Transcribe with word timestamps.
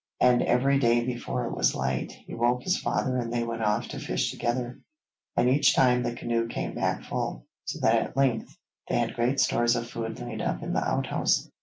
And 0.19 0.41
every 0.41 0.79
day 0.79 1.05
before 1.05 1.45
it 1.45 1.53
was 1.55 1.75
light, 1.75 2.11
he 2.25 2.33
woke 2.33 2.63
his 2.63 2.75
father 2.75 3.17
and 3.17 3.31
they 3.31 3.43
went 3.43 3.61
off 3.61 3.87
to 3.89 3.99
fish 3.99 4.31
together, 4.31 4.79
and 5.37 5.47
each 5.47 5.75
time 5.75 6.01
the 6.01 6.15
canoe 6.15 6.47
came 6.47 6.73
back 6.73 7.03
full, 7.03 7.45
so 7.65 7.77
that 7.83 8.01
at 8.01 8.17
length 8.17 8.57
they 8.89 8.97
had 8.97 9.13
great 9.13 9.39
stores 9.39 9.75
of 9.75 9.87
food 9.87 10.19
laid 10.19 10.41
up 10.41 10.63
in 10.63 10.73
the 10.73 10.83
outhouse. 10.83 11.51